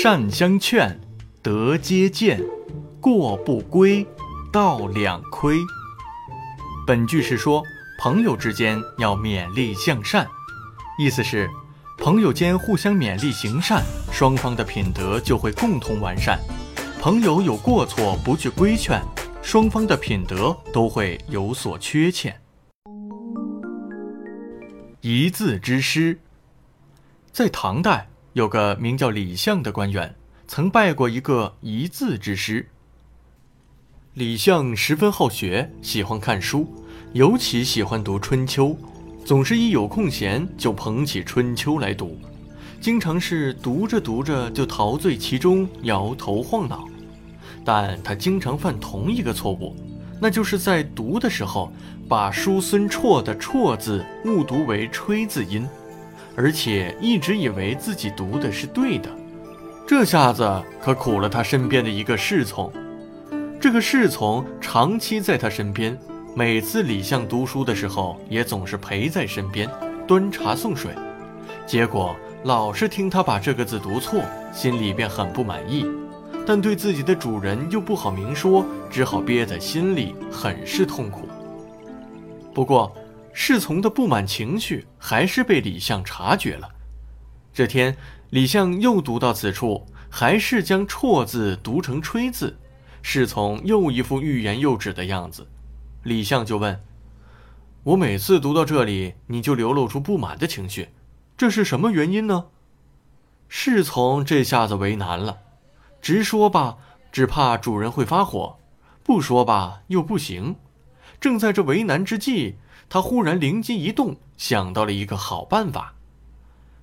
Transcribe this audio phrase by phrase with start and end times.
[0.00, 0.96] 善相劝，
[1.42, 2.38] 德皆见；
[3.00, 4.06] 过不归，
[4.52, 5.56] 道两亏。
[6.86, 7.64] 本句是说，
[8.00, 10.24] 朋友之间要勉励向善，
[11.00, 11.50] 意思是，
[11.98, 13.82] 朋友间互相勉励行善，
[14.12, 16.38] 双方的品德就会共同完善。
[17.00, 19.02] 朋友有过错不去规劝，
[19.42, 22.40] 双方的品德都会有所缺欠。
[25.00, 26.20] 一字之师，
[27.32, 28.08] 在唐代
[28.38, 30.14] 有个名叫李相的官员，
[30.46, 32.68] 曾拜过一个一字之师。
[34.14, 36.72] 李相十分好学，喜欢看书，
[37.14, 38.66] 尤其喜欢读《春秋》，
[39.24, 42.16] 总是一有空闲就捧起《春秋》来读，
[42.80, 46.86] 经常是读着读着就陶醉其中，摇头晃脑。
[47.64, 49.74] 但他经常犯同一个错误，
[50.20, 51.72] 那就是在读的时候
[52.08, 55.66] 把叔孙绰的“绰”字误读为“吹”字音，
[56.40, 59.10] 而且一直以为自己读的是对的。
[59.88, 60.48] 这下子
[60.80, 62.72] 可苦了他身边的一个侍从。
[63.60, 65.98] 这个侍从长期在他身边，
[66.36, 69.68] 每次李相读书的时候，也总是陪在身边，
[70.06, 70.92] 端茶送水。
[71.66, 75.84] 结果老是听他把这个字读错，心里便很不满意，
[76.46, 81.26] 但对自己的主人又不好明说，只好憋在心里，很是痛苦。
[82.54, 82.94] 不过，
[83.40, 86.68] 侍从的不满情绪还是被李相察觉了。
[87.54, 87.96] 这天，
[88.30, 92.58] 李相又读到此处，还是将“绰”字读成“吹”字。
[93.00, 95.46] 侍从又一副欲言又止的样子，
[96.02, 96.82] 李相就问
[97.84, 100.88] ：“我每次读到这里，你就流露出不满的情绪，
[101.36, 102.46] 这是什么原因呢？”
[103.48, 105.38] 侍从这下子为难了，
[106.02, 106.78] 直说吧，
[107.12, 108.58] 只怕主人会发火；
[109.04, 110.56] 不说吧，又不行。
[111.20, 112.56] 正在这为难之际，
[112.88, 115.94] 他忽然灵机一动，想到了一个好办法。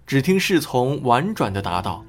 [0.06, 2.06] 只听侍从婉转地答道：“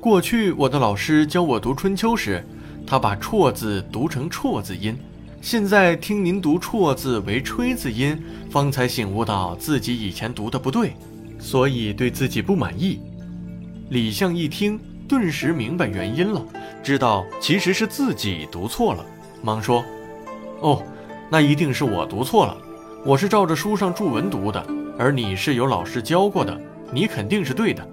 [0.00, 2.44] 过去我的老师教我读《春秋》时。”
[2.86, 4.96] 他把“绰”字读成“绰”字音，
[5.42, 8.18] 现在听您读“绰”字为“吹”字音，
[8.50, 10.94] 方才醒悟到自己以前读的不对，
[11.38, 12.98] 所以对自己不满意。
[13.90, 16.42] 李相一听，顿时明白原因了，
[16.82, 19.04] 知道其实是自己读错了，
[19.42, 19.84] 忙说
[20.62, 20.82] ：“哦，
[21.28, 22.56] 那一定是我读错了，
[23.04, 24.64] 我是照着书上注文读的，
[24.98, 26.60] 而你是有老师教过的，
[26.92, 27.86] 你肯定是对的。”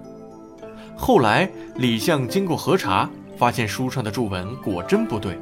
[0.96, 3.08] 后来李相经过核查。
[3.36, 5.38] 发现书上的注文果真不对，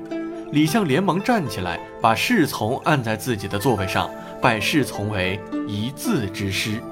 [0.51, 4.11] 李相连忙站起来，把侍从按在自己的座位上，
[4.43, 5.39] 拜侍从为
[5.69, 6.83] 一字之师。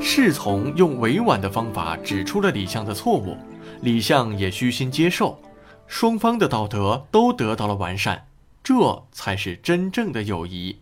[0.00, 3.36] 侍从用委婉的方法指出了李相的错误，
[3.82, 5.38] 李相也虚心接受，
[5.86, 8.24] 双方的道德都得到了完善，
[8.64, 10.78] 这才是真正的友谊。